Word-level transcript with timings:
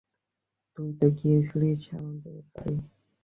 তুই 0.71 0.89
তো 0.99 1.07
গিয়েছিলি 1.17 1.67
আমাদের 1.97 2.35
বাড়িতে। 2.47 2.87